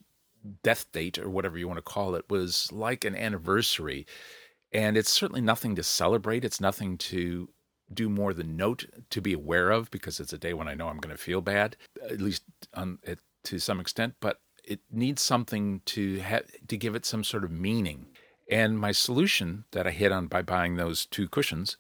death 0.63 0.91
date 0.93 1.19
or 1.19 1.29
whatever 1.31 1.59
you 1.59 1.67
want 1.67 1.79
to 1.79 1.83
call 1.83 2.15
it 2.15 2.29
was 2.29 2.71
like 2.73 3.05
an 3.05 3.17
anniversary. 3.17 4.07
And 4.73 4.97
it's 4.97 5.11
certainly 5.11 5.41
nothing 5.41 5.75
to 5.77 5.83
celebrate. 5.83 6.45
It's 6.45 6.61
nothing 6.61 6.99
to 6.99 7.49
do 7.93 8.09
more 8.09 8.35
than 8.35 8.57
note 8.57 8.85
to 9.11 9.21
be 9.21 9.33
aware 9.33 9.71
of 9.71 9.91
because 9.91 10.21
it's 10.21 10.33
a 10.33 10.39
day 10.39 10.53
when 10.53 10.69
I 10.69 10.75
know 10.75 10.89
I'm 10.89 10.99
going 10.99 11.15
to 11.15 11.23
feel 11.23 11.41
bad 11.41 11.77
at 12.03 12.21
least 12.21 12.43
on 12.75 12.99
it 13.03 13.19
to 13.49 13.59
some 13.59 13.81
extent 13.81 14.15
but 14.21 14.41
it 14.69 14.81
needs 14.91 15.23
something 15.23 15.81
to 15.87 16.21
ha- 16.21 16.41
to 16.69 16.77
give 16.77 16.95
it 16.95 17.07
some 17.07 17.25
sort 17.25 17.43
of 17.43 17.51
meaning. 17.51 18.07
And 18.51 18.79
my 18.79 18.93
solution 18.93 19.65
that 19.73 19.87
I 19.87 19.91
hit 19.91 20.13
on 20.13 20.27
by 20.27 20.43
buying 20.43 20.77
those 20.77 21.07
two 21.07 21.29
cushions 21.29 21.77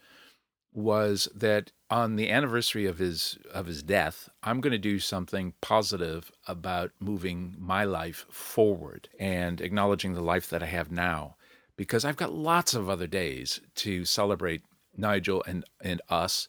was 0.72 1.28
that 1.34 1.72
on 1.90 2.16
the 2.16 2.30
anniversary 2.30 2.86
of 2.86 2.98
his 2.98 3.38
of 3.52 3.66
his 3.66 3.82
death, 3.82 4.28
I'm 4.42 4.60
going 4.60 4.72
to 4.72 4.78
do 4.78 4.98
something 4.98 5.52
positive 5.60 6.30
about 6.46 6.92
moving 6.98 7.54
my 7.58 7.84
life 7.84 8.24
forward 8.30 9.08
and 9.18 9.60
acknowledging 9.60 10.14
the 10.14 10.22
life 10.22 10.48
that 10.50 10.62
I 10.62 10.66
have 10.66 10.90
now. 10.90 11.36
Because 11.76 12.04
I've 12.04 12.16
got 12.16 12.32
lots 12.32 12.74
of 12.74 12.88
other 12.88 13.06
days 13.06 13.60
to 13.76 14.04
celebrate 14.04 14.62
Nigel 14.96 15.44
and 15.46 15.64
and 15.82 16.00
us 16.08 16.48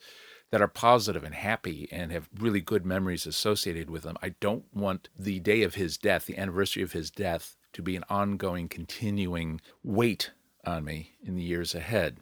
that 0.52 0.62
are 0.62 0.68
positive 0.68 1.24
and 1.24 1.36
happy 1.36 1.88
and 1.92 2.12
have 2.12 2.30
really 2.40 2.62
good 2.62 2.86
memories 2.86 3.26
associated 3.26 3.90
with 3.90 4.04
them. 4.04 4.18
I 4.22 4.30
don't 4.40 4.66
want 4.74 5.10
the 5.18 5.40
day 5.40 5.62
of 5.64 5.76
his 5.76 5.98
death, 5.98 6.26
the 6.26 6.38
anniversary 6.38 6.84
of 6.84 6.94
his 6.94 7.12
death 7.12 7.56
to 7.74 7.82
be 7.82 7.96
an 7.96 8.04
ongoing, 8.10 8.68
continuing 8.68 9.62
weight 9.84 10.32
on 10.66 10.86
me 10.86 11.14
in 11.24 11.36
the 11.36 11.44
years 11.44 11.76
ahead. 11.76 12.18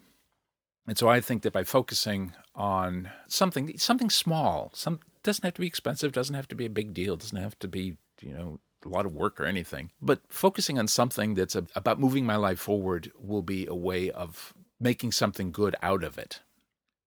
And 0.86 0.96
so 0.96 1.08
I 1.08 1.20
think 1.20 1.42
that 1.42 1.52
by 1.52 1.64
focusing 1.64 2.32
on 2.54 3.10
something, 3.28 3.76
something 3.78 4.10
small, 4.10 4.70
some 4.74 5.00
doesn't 5.22 5.44
have 5.44 5.54
to 5.54 5.60
be 5.60 5.66
expensive, 5.66 6.12
doesn't 6.12 6.34
have 6.34 6.48
to 6.48 6.54
be 6.54 6.66
a 6.66 6.70
big 6.70 6.94
deal, 6.94 7.16
doesn't 7.16 7.36
have 7.36 7.58
to 7.58 7.68
be, 7.68 7.96
you 8.20 8.32
know, 8.32 8.60
a 8.84 8.88
lot 8.88 9.04
of 9.04 9.14
work 9.14 9.40
or 9.40 9.44
anything, 9.44 9.90
but 10.00 10.20
focusing 10.28 10.78
on 10.78 10.86
something 10.86 11.34
that's 11.34 11.56
a, 11.56 11.66
about 11.74 11.98
moving 11.98 12.24
my 12.24 12.36
life 12.36 12.60
forward 12.60 13.10
will 13.18 13.42
be 13.42 13.66
a 13.66 13.74
way 13.74 14.10
of 14.10 14.54
making 14.78 15.10
something 15.12 15.50
good 15.50 15.74
out 15.82 16.04
of 16.04 16.16
it, 16.16 16.40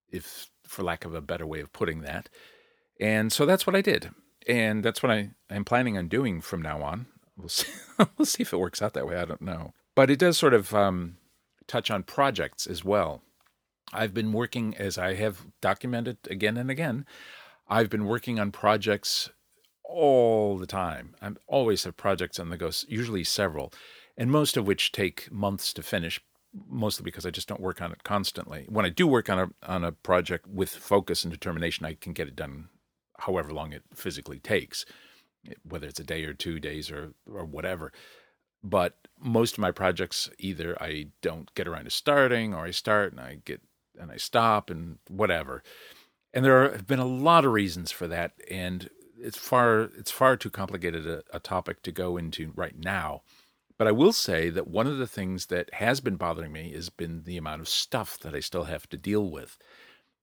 if 0.10 0.51
for 0.72 0.84
lack 0.84 1.06
of 1.06 1.14
a 1.14 1.22
better 1.22 1.46
way 1.46 1.60
of 1.60 1.74
putting 1.74 2.02
that. 2.02 2.30
And 3.00 3.32
so 3.32 3.46
that's 3.46 3.68
what 3.68 3.76
I 3.76 3.82
did. 3.82 4.12
And 4.48 4.84
that's 4.84 5.04
what 5.04 5.12
I 5.12 5.32
am 5.50 5.66
planning 5.66 5.98
on 5.98 6.08
doing 6.08 6.42
from 6.42 6.62
now 6.62 6.82
on. 6.82 7.08
We'll 7.38 7.50
see. 7.50 7.72
we'll 8.18 8.26
see 8.26 8.44
if 8.44 8.54
it 8.54 8.58
works 8.58 8.82
out 8.82 8.94
that 8.94 9.08
way. 9.08 9.18
I 9.18 9.26
don't 9.26 9.42
know, 9.42 9.74
but 9.96 10.10
it 10.10 10.20
does 10.20 10.38
sort 10.38 10.54
of 10.54 10.74
um, 10.74 11.18
touch 11.68 11.92
on 11.92 12.04
projects 12.04 12.66
as 12.66 12.84
well. 12.84 13.22
I've 13.94 14.14
been 14.14 14.32
working, 14.32 14.76
as 14.78 14.98
I 14.98 15.16
have 15.16 15.46
documented 15.62 16.18
again 16.30 16.58
and 16.58 16.72
again. 16.72 17.06
I've 17.68 17.90
been 17.90 18.06
working 18.06 18.40
on 18.40 18.52
projects 18.52 19.30
all 19.84 20.58
the 20.58 20.68
time. 20.68 21.16
I 21.22 21.32
always 21.48 21.84
have 21.84 21.98
projects 21.98 22.40
on 22.40 22.50
the 22.50 22.58
go, 22.58 22.72
usually 22.88 23.24
several, 23.24 23.74
and 24.18 24.32
most 24.32 24.56
of 24.56 24.66
which 24.66 24.92
take 24.92 25.32
months 25.32 25.74
to 25.74 25.84
finish. 25.84 26.22
Mostly 26.70 27.04
because 27.04 27.26
I 27.26 27.30
just 27.30 27.48
don't 27.48 27.62
work 27.62 27.82
on 27.82 27.92
it 27.92 28.04
constantly. 28.04 28.66
When 28.68 28.86
I 28.86 28.90
do 28.90 29.08
work 29.08 29.30
on 29.30 29.40
a 29.40 29.50
on 29.64 29.84
a 29.84 29.92
project 29.92 30.48
with 30.48 30.70
focus 30.70 31.24
and 31.24 31.32
determination, 31.32 31.86
I 31.86 31.94
can 31.94 32.14
get 32.14 32.28
it 32.28 32.36
done 32.36 32.70
however 33.20 33.54
long 33.54 33.72
it 33.72 33.84
physically 33.94 34.40
takes 34.40 34.86
whether 35.64 35.88
it's 35.88 36.00
a 36.00 36.04
day 36.04 36.24
or 36.24 36.34
two 36.34 36.60
days 36.60 36.92
or 36.92 37.14
or 37.32 37.46
whatever. 37.46 37.92
But 38.64 39.08
most 39.20 39.54
of 39.54 39.60
my 39.60 39.72
projects 39.72 40.30
either 40.38 40.82
I 40.82 41.08
don't 41.22 41.54
get 41.56 41.68
around 41.68 41.86
to 41.86 41.90
starting 41.90 42.54
or 42.54 42.66
I 42.66 42.72
start 42.72 43.12
and 43.12 43.20
I 43.20 43.40
get 43.44 43.62
and 44.00 44.12
I 44.12 44.18
stop 44.18 44.70
and 44.70 44.98
whatever. 45.10 45.64
And 46.34 46.46
there 46.46 46.72
have 46.72 46.88
been 46.88 47.00
a 47.00 47.06
lot 47.06 47.46
of 47.46 47.52
reasons 47.52 47.92
for 47.92 48.08
that 48.08 48.34
and 48.50 48.90
it's 49.18 49.38
far 49.38 49.82
it's 49.98 50.12
far 50.12 50.38
too 50.38 50.50
complicated 50.50 51.08
a, 51.08 51.24
a 51.34 51.40
topic 51.40 51.82
to 51.84 51.92
go 51.92 52.18
into 52.18 52.52
right 52.56 52.78
now. 52.78 53.22
But 53.82 53.88
I 53.88 53.94
will 53.94 54.14
say 54.14 54.52
that 54.52 54.68
one 54.68 54.86
of 54.86 55.00
the 55.00 55.08
things 55.08 55.48
that 55.48 55.74
has 55.74 56.02
been 56.02 56.16
bothering 56.16 56.52
me 56.52 56.72
has 56.74 56.90
been 56.90 57.24
the 57.24 57.36
amount 57.36 57.62
of 57.62 57.68
stuff 57.68 58.16
that 58.20 58.36
I 58.36 58.40
still 58.40 58.66
have 58.66 58.88
to 58.90 58.96
deal 58.96 59.28
with. 59.28 59.58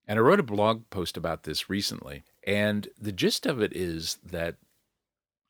And 0.06 0.16
I 0.16 0.22
wrote 0.22 0.38
a 0.38 0.44
blog 0.44 0.88
post 0.90 1.16
about 1.16 1.42
this 1.42 1.68
recently. 1.68 2.22
And 2.46 2.86
the 2.96 3.10
gist 3.10 3.46
of 3.46 3.60
it 3.60 3.74
is 3.74 4.20
that 4.24 4.58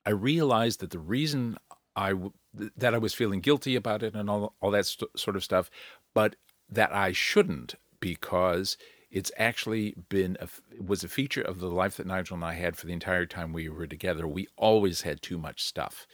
I 0.07 0.11
realized 0.13 0.81
that 0.81 0.89
the 0.89 0.99
reason 0.99 1.59
I 1.95 2.15
that 2.55 2.95
I 2.95 2.97
was 2.97 3.13
feeling 3.13 3.43
guilty 3.43 3.77
about 3.77 4.03
it 4.03 4.15
and 4.15 4.31
all 4.31 4.55
all 4.63 4.71
that 4.71 4.87
st- 4.87 5.19
sort 5.19 5.37
of 5.37 5.45
stuff, 5.45 5.71
but 6.15 6.37
that 6.67 6.95
I 6.95 7.13
shouldn't 7.13 7.75
because 8.01 8.79
it's 9.11 9.33
actually 9.37 9.97
been 10.09 10.39
a, 10.41 10.49
was 10.83 11.05
a 11.05 11.09
feature 11.09 11.43
of 11.43 11.61
the 11.61 11.69
life 11.69 11.99
that 11.99 12.07
Nigel 12.07 12.37
and 12.37 12.45
I 12.47 12.55
had 12.55 12.75
for 12.79 12.87
the 12.87 12.95
entire 12.95 13.27
time 13.27 13.53
we 13.53 13.69
were 13.69 13.87
together. 13.87 14.27
We 14.27 14.49
always 14.57 15.03
had 15.03 15.21
too 15.21 15.37
much 15.37 15.63
stuff. 15.63 16.07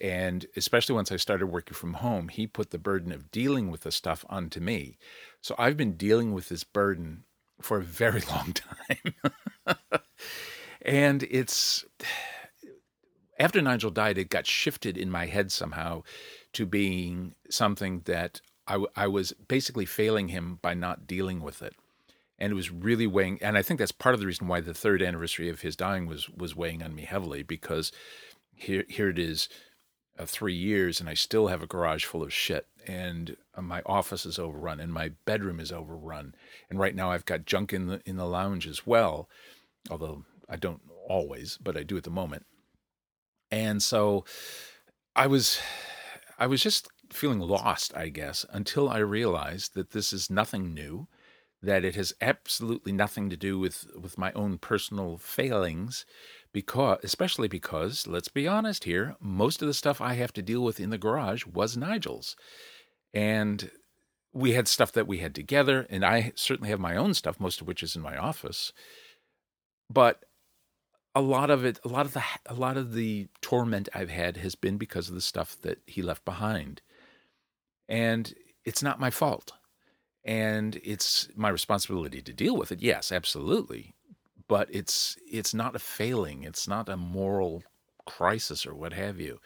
And 0.00 0.46
especially 0.56 0.94
once 0.94 1.10
I 1.10 1.16
started 1.16 1.46
working 1.46 1.74
from 1.74 1.94
home, 1.94 2.28
he 2.28 2.46
put 2.46 2.70
the 2.70 2.78
burden 2.78 3.12
of 3.12 3.30
dealing 3.30 3.70
with 3.70 3.80
the 3.80 3.92
stuff 3.92 4.24
onto 4.28 4.60
me. 4.60 4.98
So 5.40 5.54
I've 5.58 5.76
been 5.76 5.96
dealing 5.96 6.32
with 6.32 6.48
this 6.48 6.64
burden 6.64 7.24
for 7.60 7.78
a 7.78 7.82
very 7.82 8.20
long 8.30 8.52
time. 8.52 9.76
and 10.82 11.22
it's 11.24 11.84
after 13.38 13.60
Nigel 13.60 13.90
died, 13.90 14.18
it 14.18 14.30
got 14.30 14.46
shifted 14.46 14.96
in 14.96 15.10
my 15.10 15.26
head 15.26 15.52
somehow 15.52 16.02
to 16.54 16.66
being 16.66 17.34
something 17.50 18.02
that 18.06 18.40
I, 18.66 18.84
I 18.94 19.06
was 19.06 19.32
basically 19.32 19.84
failing 19.84 20.28
him 20.28 20.58
by 20.62 20.74
not 20.74 21.06
dealing 21.06 21.40
with 21.40 21.62
it. 21.62 21.74
And 22.38 22.52
it 22.52 22.54
was 22.54 22.70
really 22.70 23.06
weighing, 23.06 23.38
and 23.40 23.56
I 23.56 23.62
think 23.62 23.78
that's 23.78 23.92
part 23.92 24.14
of 24.14 24.20
the 24.20 24.26
reason 24.26 24.46
why 24.46 24.60
the 24.60 24.74
third 24.74 25.02
anniversary 25.02 25.48
of 25.48 25.62
his 25.62 25.74
dying 25.74 26.06
was 26.06 26.28
was 26.28 26.54
weighing 26.54 26.82
on 26.82 26.94
me 26.94 27.02
heavily 27.02 27.42
because 27.42 27.92
here 28.54 28.84
here 28.88 29.08
it 29.08 29.18
is, 29.18 29.48
uh, 30.18 30.26
three 30.26 30.54
years, 30.54 31.00
and 31.00 31.08
I 31.08 31.14
still 31.14 31.48
have 31.48 31.62
a 31.62 31.66
garage 31.66 32.04
full 32.04 32.22
of 32.22 32.32
shit, 32.32 32.66
and 32.86 33.36
uh, 33.54 33.62
my 33.62 33.82
office 33.84 34.24
is 34.26 34.38
overrun, 34.38 34.80
and 34.80 34.92
my 34.92 35.10
bedroom 35.24 35.60
is 35.60 35.72
overrun, 35.72 36.34
and 36.70 36.78
right 36.78 36.94
now 36.94 37.10
I've 37.10 37.24
got 37.24 37.46
junk 37.46 37.72
in 37.72 37.86
the 37.86 38.00
in 38.06 38.16
the 38.16 38.26
lounge 38.26 38.66
as 38.66 38.86
well, 38.86 39.28
although 39.90 40.24
I 40.48 40.56
don't 40.56 40.80
always, 41.08 41.58
but 41.62 41.76
I 41.76 41.82
do 41.82 41.96
at 41.96 42.04
the 42.04 42.10
moment. 42.10 42.46
And 43.50 43.82
so 43.82 44.24
I 45.14 45.26
was 45.26 45.60
I 46.38 46.46
was 46.46 46.62
just 46.62 46.88
feeling 47.10 47.40
lost, 47.40 47.96
I 47.96 48.08
guess, 48.08 48.44
until 48.50 48.88
I 48.88 48.98
realized 48.98 49.74
that 49.74 49.90
this 49.90 50.12
is 50.12 50.30
nothing 50.30 50.74
new, 50.74 51.08
that 51.62 51.84
it 51.84 51.94
has 51.94 52.12
absolutely 52.20 52.92
nothing 52.92 53.30
to 53.30 53.36
do 53.36 53.58
with 53.58 53.86
with 53.96 54.18
my 54.18 54.32
own 54.32 54.58
personal 54.58 55.18
failings 55.18 56.04
because 56.56 56.98
especially 57.02 57.48
because 57.48 58.06
let's 58.06 58.28
be 58.28 58.48
honest 58.48 58.84
here, 58.84 59.14
most 59.20 59.60
of 59.60 59.68
the 59.68 59.74
stuff 59.74 60.00
I 60.00 60.14
have 60.14 60.32
to 60.32 60.42
deal 60.42 60.62
with 60.62 60.80
in 60.80 60.88
the 60.88 60.96
garage 60.96 61.44
was 61.44 61.76
Nigel's. 61.76 62.34
And 63.12 63.70
we 64.32 64.52
had 64.52 64.66
stuff 64.66 64.90
that 64.92 65.06
we 65.06 65.18
had 65.18 65.34
together 65.34 65.86
and 65.90 66.02
I 66.02 66.32
certainly 66.34 66.70
have 66.70 66.80
my 66.80 66.96
own 66.96 67.12
stuff 67.12 67.38
most 67.38 67.60
of 67.60 67.66
which 67.66 67.82
is 67.82 67.94
in 67.94 68.00
my 68.00 68.16
office. 68.16 68.72
But 69.90 70.24
a 71.14 71.20
lot 71.20 71.50
of 71.50 71.62
it, 71.66 71.78
a 71.84 71.88
lot 71.88 72.06
of 72.06 72.14
the, 72.14 72.22
a 72.46 72.54
lot 72.54 72.78
of 72.78 72.94
the 72.94 73.28
torment 73.42 73.90
I've 73.94 74.08
had 74.08 74.38
has 74.38 74.54
been 74.54 74.78
because 74.78 75.10
of 75.10 75.14
the 75.14 75.20
stuff 75.20 75.58
that 75.60 75.80
he 75.86 76.00
left 76.00 76.24
behind, 76.24 76.80
and 77.88 78.34
it's 78.66 78.82
not 78.82 79.00
my 79.00 79.08
fault, 79.08 79.52
and 80.24 80.78
it's 80.84 81.28
my 81.34 81.48
responsibility 81.48 82.20
to 82.20 82.32
deal 82.34 82.54
with 82.54 82.70
it. 82.70 82.82
Yes, 82.82 83.10
absolutely, 83.12 83.94
but 84.48 84.68
it's 84.70 85.16
it's 85.30 85.54
not 85.54 85.76
a 85.76 85.80
failing. 85.80 86.44
It's 86.44 86.68
not 86.68 86.88
a 86.88 86.96
moral 86.96 87.62
crisis 88.06 88.66
or 88.66 88.74
what 88.74 88.92
have 88.92 89.20
you, 89.20 89.40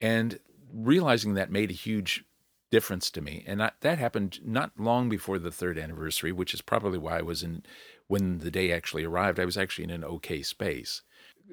and 0.00 0.38
realizing 0.72 1.34
that 1.34 1.50
made 1.50 1.70
a 1.70 1.74
huge 1.74 2.24
difference 2.70 3.10
to 3.12 3.20
me, 3.20 3.44
and 3.46 3.60
that 3.60 3.98
happened 3.98 4.40
not 4.44 4.72
long 4.78 5.08
before 5.08 5.38
the 5.38 5.52
third 5.52 5.78
anniversary, 5.78 6.32
which 6.32 6.54
is 6.54 6.60
probably 6.60 6.98
why 6.98 7.18
I 7.18 7.22
was 7.22 7.42
in 7.42 7.64
when 8.06 8.38
the 8.38 8.50
day 8.50 8.72
actually 8.72 9.04
arrived, 9.04 9.40
I 9.40 9.44
was 9.44 9.56
actually 9.56 9.84
in 9.84 9.90
an 9.90 10.04
okay 10.04 10.42
space. 10.42 11.02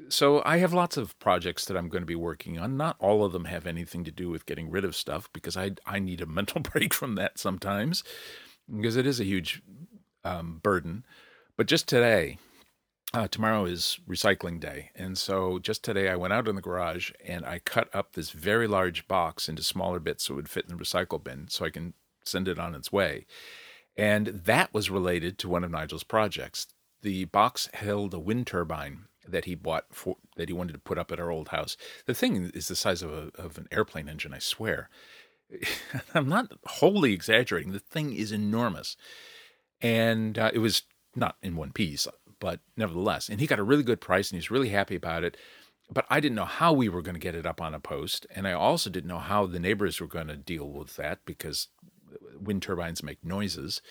So 0.09 0.41
I 0.45 0.57
have 0.57 0.73
lots 0.73 0.97
of 0.97 1.17
projects 1.19 1.65
that 1.65 1.77
I'm 1.77 1.89
going 1.89 2.01
to 2.01 2.07
be 2.07 2.15
working 2.15 2.57
on. 2.57 2.77
Not 2.77 2.95
all 2.99 3.23
of 3.23 3.33
them 3.33 3.45
have 3.45 3.67
anything 3.67 4.03
to 4.05 4.11
do 4.11 4.29
with 4.29 4.45
getting 4.45 4.69
rid 4.69 4.85
of 4.85 4.95
stuff 4.95 5.29
because 5.33 5.57
I 5.57 5.71
I 5.85 5.99
need 5.99 6.21
a 6.21 6.25
mental 6.39 6.61
break 6.61 6.93
from 6.93 7.15
that 7.15 7.39
sometimes 7.39 8.03
because 8.73 8.95
it 8.95 9.05
is 9.05 9.19
a 9.19 9.25
huge 9.25 9.61
um, 10.23 10.59
burden. 10.63 11.05
But 11.57 11.67
just 11.67 11.87
today, 11.87 12.37
uh, 13.13 13.27
tomorrow 13.27 13.65
is 13.65 13.99
recycling 14.07 14.59
day. 14.59 14.91
And 14.95 15.17
so 15.17 15.59
just 15.59 15.83
today 15.83 16.09
I 16.09 16.15
went 16.15 16.33
out 16.33 16.47
in 16.47 16.55
the 16.55 16.61
garage 16.61 17.11
and 17.25 17.45
I 17.45 17.59
cut 17.59 17.89
up 17.93 18.13
this 18.13 18.31
very 18.31 18.67
large 18.67 19.07
box 19.07 19.49
into 19.49 19.63
smaller 19.63 19.99
bits 19.99 20.25
so 20.25 20.33
it 20.33 20.37
would 20.37 20.49
fit 20.49 20.65
in 20.69 20.75
the 20.75 20.81
recycle 20.81 21.21
bin 21.21 21.47
so 21.49 21.65
I 21.65 21.69
can 21.69 21.93
send 22.23 22.47
it 22.47 22.59
on 22.59 22.75
its 22.75 22.91
way. 22.91 23.25
And 23.97 24.27
that 24.27 24.73
was 24.73 24.89
related 24.89 25.37
to 25.39 25.49
one 25.49 25.63
of 25.63 25.71
Nigel's 25.71 26.03
projects. 26.03 26.67
The 27.01 27.25
box 27.25 27.69
held 27.73 28.13
a 28.13 28.19
wind 28.19 28.47
turbine 28.47 29.05
that 29.27 29.45
he 29.45 29.55
bought 29.55 29.85
for 29.91 30.15
that 30.37 30.49
he 30.49 30.53
wanted 30.53 30.73
to 30.73 30.79
put 30.79 30.97
up 30.97 31.11
at 31.11 31.19
our 31.19 31.29
old 31.29 31.49
house. 31.49 31.77
The 32.05 32.13
thing 32.13 32.51
is 32.53 32.67
the 32.67 32.75
size 32.75 33.01
of 33.01 33.11
a, 33.11 33.31
of 33.35 33.57
an 33.57 33.67
airplane 33.71 34.09
engine, 34.09 34.33
I 34.33 34.39
swear. 34.39 34.89
I'm 36.13 36.29
not 36.29 36.53
wholly 36.65 37.13
exaggerating. 37.13 37.71
The 37.71 37.79
thing 37.79 38.13
is 38.13 38.31
enormous, 38.31 38.95
and 39.81 40.39
uh, 40.39 40.51
it 40.53 40.59
was 40.59 40.83
not 41.15 41.35
in 41.41 41.55
one 41.55 41.71
piece, 41.71 42.07
but 42.41 42.59
nevertheless. 42.75 43.29
And 43.29 43.39
he 43.39 43.47
got 43.47 43.59
a 43.59 43.63
really 43.63 43.83
good 43.83 44.01
price, 44.01 44.29
and 44.29 44.37
he's 44.37 44.51
really 44.51 44.69
happy 44.69 44.95
about 44.95 45.23
it. 45.23 45.37
But 45.89 46.05
I 46.09 46.19
didn't 46.19 46.35
know 46.35 46.45
how 46.45 46.73
we 46.73 46.89
were 46.89 47.01
going 47.01 47.15
to 47.15 47.19
get 47.19 47.35
it 47.35 47.45
up 47.45 47.61
on 47.61 47.73
a 47.73 47.79
post, 47.79 48.27
and 48.35 48.45
I 48.45 48.51
also 48.51 48.89
didn't 48.89 49.07
know 49.07 49.19
how 49.19 49.45
the 49.45 49.59
neighbors 49.59 50.01
were 50.01 50.07
going 50.07 50.27
to 50.27 50.35
deal 50.35 50.69
with 50.69 50.97
that 50.97 51.19
because 51.25 51.69
wind 52.37 52.63
turbines 52.63 53.03
make 53.03 53.23
noises. 53.23 53.81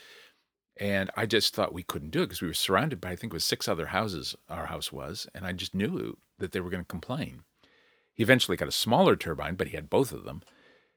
And 0.76 1.10
I 1.16 1.26
just 1.26 1.54
thought 1.54 1.74
we 1.74 1.82
couldn't 1.82 2.10
do 2.10 2.22
it 2.22 2.26
because 2.26 2.40
we 2.40 2.48
were 2.48 2.54
surrounded 2.54 3.00
by, 3.00 3.10
I 3.10 3.16
think 3.16 3.32
it 3.32 3.36
was 3.36 3.44
six 3.44 3.68
other 3.68 3.86
houses, 3.86 4.34
our 4.48 4.66
house 4.66 4.90
was, 4.90 5.26
and 5.34 5.46
I 5.46 5.52
just 5.52 5.74
knew 5.74 6.16
that 6.38 6.52
they 6.52 6.60
were 6.60 6.70
going 6.70 6.82
to 6.82 6.88
complain. 6.88 7.42
He 8.14 8.22
eventually 8.22 8.56
got 8.56 8.68
a 8.68 8.72
smaller 8.72 9.14
turbine, 9.14 9.54
but 9.54 9.68
he 9.68 9.76
had 9.76 9.90
both 9.90 10.12
of 10.12 10.24
them. 10.24 10.42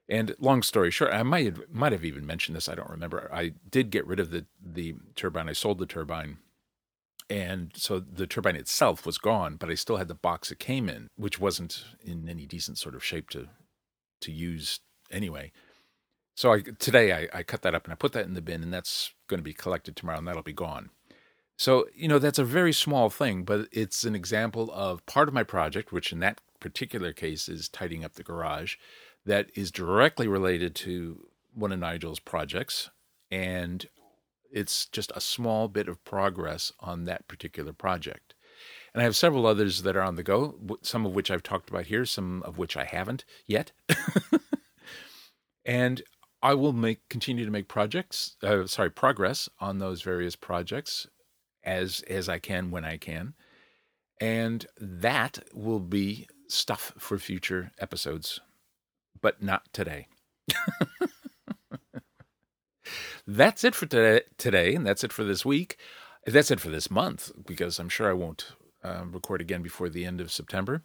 And 0.08 0.36
long 0.40 0.62
story 0.62 0.92
short, 0.92 1.14
I 1.14 1.24
might 1.24 1.46
have, 1.46 1.62
might 1.70 1.92
have 1.92 2.06
even 2.06 2.26
mentioned 2.26 2.56
this. 2.56 2.68
I 2.68 2.76
don't 2.76 2.90
remember. 2.90 3.30
I 3.34 3.54
did 3.70 3.90
get 3.90 4.06
rid 4.06 4.20
of 4.20 4.32
the 4.32 4.46
the 4.62 4.96
turbine. 5.16 5.48
I 5.48 5.54
sold 5.54 5.80
the 5.80 5.86
turbine, 5.86 6.40
and 7.34 7.72
so 7.76 8.00
the 8.00 8.28
turbine 8.28 8.56
itself 8.56 9.08
was 9.08 9.18
gone. 9.18 9.56
But 9.56 9.72
I 9.72 9.74
still 9.74 9.98
had 9.98 10.08
the 10.08 10.14
box 10.14 10.52
it 10.52 10.60
came 10.60 10.88
in, 10.88 11.08
which 11.16 11.40
wasn't 11.40 11.84
in 12.06 12.30
any 12.30 12.46
decent 12.46 12.78
sort 12.78 12.94
of 12.94 13.04
shape 13.04 13.32
to 13.32 13.50
to 14.22 14.32
use 14.32 14.80
anyway. 15.10 15.52
So 16.36 16.54
I, 16.54 16.62
today 16.62 17.12
I, 17.12 17.40
I 17.40 17.44
cut 17.44 17.64
that 17.64 17.74
up 17.74 17.86
and 17.86 17.92
I 17.92 17.96
put 17.96 18.12
that 18.14 18.26
in 18.26 18.36
the 18.36 18.42
bin, 18.42 18.62
and 18.62 18.72
that's 18.72 19.14
going 19.28 19.40
to 19.40 19.44
be 19.44 19.54
collected 19.54 19.96
tomorrow, 19.96 20.20
and 20.20 20.28
that'll 20.28 20.44
be 20.44 20.54
gone. 20.54 20.92
So 21.58 21.88
you 21.96 22.08
know 22.08 22.20
that's 22.20 22.38
a 22.38 22.46
very 22.46 22.74
small 22.74 23.10
thing, 23.10 23.44
but 23.44 23.68
it's 23.72 24.04
an 24.04 24.14
example 24.16 24.70
of 24.72 25.04
part 25.08 25.28
of 25.28 25.34
my 25.34 25.44
project, 25.44 25.92
which 25.92 26.12
in 26.12 26.20
that 26.20 26.40
particular 26.60 27.14
case 27.14 27.50
is 27.50 27.68
tidying 27.68 28.06
up 28.06 28.14
the 28.14 28.24
garage, 28.24 28.76
that 29.26 29.50
is 29.56 29.72
directly 29.72 30.28
related 30.28 30.76
to 30.76 31.26
one 31.56 31.72
of 31.72 31.80
Nigel's 31.80 32.20
projects, 32.20 32.92
and 33.32 33.88
it's 34.54 34.86
just 34.86 35.12
a 35.16 35.22
small 35.22 35.68
bit 35.68 35.90
of 35.90 36.04
progress 36.06 36.72
on 36.80 37.06
that 37.06 37.28
particular 37.28 37.74
project. 37.74 38.36
And 38.94 39.02
I 39.02 39.04
have 39.04 39.16
several 39.16 39.48
others 39.48 39.82
that 39.82 39.98
are 39.98 40.04
on 40.04 40.16
the 40.16 40.24
go, 40.24 40.56
some 40.84 41.06
of 41.06 41.16
which 41.16 41.32
I've 41.32 41.44
talked 41.44 41.70
about 41.70 41.88
here, 41.88 42.06
some 42.06 42.44
of 42.44 42.58
which 42.58 42.78
I 42.78 42.86
haven't 42.86 43.26
yet. 43.48 43.72
and 45.66 46.02
I 46.44 46.54
will 46.54 46.74
make 46.74 47.10
continue 47.10 47.46
to 47.46 47.52
make 47.52 47.68
projects, 47.68 48.36
uh, 48.44 48.68
sorry, 48.68 48.92
progress 48.92 49.50
on 49.60 49.80
those 49.80 50.02
various 50.02 50.36
projects 50.36 51.08
as 51.64 52.02
as 52.10 52.30
I 52.30 52.40
can 52.40 52.70
when 52.70 52.84
I 52.86 52.98
can, 52.98 53.34
and 54.20 54.66
that 54.78 55.40
will 55.54 55.80
be 55.80 56.28
stuff 56.50 56.94
for 56.98 57.18
future 57.18 57.72
episodes, 57.80 58.42
but 59.22 59.42
not 59.42 59.74
today. 59.74 60.08
that's 63.28 63.64
it 63.64 63.76
for 63.76 63.86
today, 63.86 64.22
today, 64.38 64.76
and 64.76 64.86
that's 64.86 65.04
it 65.04 65.14
for 65.14 65.24
this 65.24 65.46
week. 65.46 65.78
That's 66.26 66.52
it 66.52 66.60
for 66.60 66.70
this 66.70 66.90
month 66.90 67.32
because 67.46 67.80
I'm 67.80 67.90
sure 67.90 68.10
I 68.10 68.14
won't 68.14 68.54
uh, 68.84 69.04
record 69.12 69.42
again 69.42 69.62
before 69.62 69.90
the 69.90 70.06
end 70.06 70.22
of 70.22 70.32
September. 70.32 70.84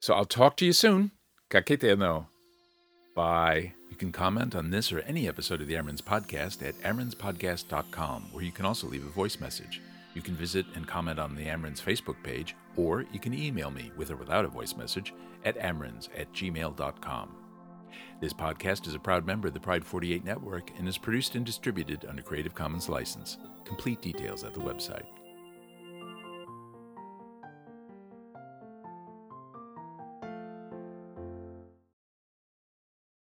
So 0.00 0.14
I'll 0.14 0.24
talk 0.24 0.56
to 0.58 0.66
you 0.66 0.72
soon. 0.72 1.12
Ka 1.50 1.60
kite 1.60 1.80
anō. 1.80 2.26
Bye. 3.14 3.74
You 3.90 3.96
can 3.96 4.12
comment 4.12 4.54
on 4.54 4.70
this 4.70 4.92
or 4.92 5.00
any 5.00 5.28
episode 5.28 5.60
of 5.60 5.66
the 5.66 5.74
AmeriNZ 5.74 6.02
Podcast 6.02 6.66
at 6.66 6.74
amerinzpodcast.com, 6.82 8.28
where 8.32 8.44
you 8.44 8.52
can 8.52 8.64
also 8.64 8.86
leave 8.86 9.04
a 9.04 9.10
voice 9.10 9.40
message. 9.40 9.80
You 10.14 10.22
can 10.22 10.34
visit 10.34 10.66
and 10.74 10.86
comment 10.86 11.18
on 11.18 11.34
the 11.34 11.46
AmeriNZ 11.46 11.82
Facebook 11.82 12.22
page, 12.22 12.56
or 12.76 13.04
you 13.12 13.20
can 13.20 13.34
email 13.34 13.70
me 13.70 13.92
with 13.96 14.10
or 14.10 14.16
without 14.16 14.44
a 14.44 14.48
voice 14.48 14.76
message 14.76 15.12
at 15.44 15.58
amerinz 15.58 16.08
at 16.16 16.32
gmail.com. 16.32 17.39
This 18.20 18.32
podcast 18.32 18.86
is 18.86 18.94
a 18.94 18.98
proud 18.98 19.26
member 19.26 19.48
of 19.48 19.54
the 19.54 19.60
Pride 19.60 19.84
48 19.84 20.24
network 20.24 20.70
and 20.78 20.88
is 20.88 20.98
produced 20.98 21.34
and 21.34 21.44
distributed 21.44 22.06
under 22.08 22.22
Creative 22.22 22.54
Commons 22.54 22.88
license. 22.88 23.38
Complete 23.64 24.02
details 24.02 24.44
at 24.44 24.54
the 24.54 24.60
website. 24.60 25.06